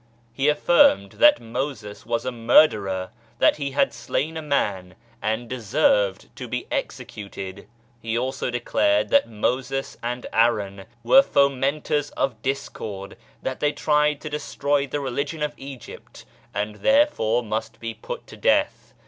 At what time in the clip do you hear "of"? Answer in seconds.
12.17-12.41, 15.43-15.53